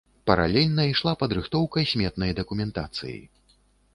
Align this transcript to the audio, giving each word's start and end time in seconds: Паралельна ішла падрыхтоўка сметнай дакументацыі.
Паралельна 0.29 0.85
ішла 0.93 1.11
падрыхтоўка 1.23 1.83
сметнай 1.91 2.31
дакументацыі. 2.41 3.19